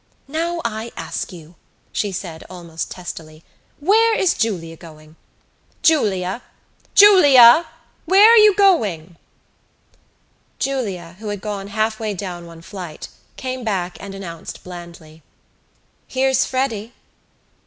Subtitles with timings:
[0.27, 1.53] "Now, I ask you,"
[1.91, 3.43] she said almost testily,
[3.79, 5.15] "where is Julia going?
[5.83, 6.41] Julia!
[6.95, 7.67] Julia!
[8.05, 9.17] Where are you going?"
[10.57, 15.21] Julia, who had gone half way down one flight, came back and announced blandly:
[16.07, 16.93] "Here's Freddy."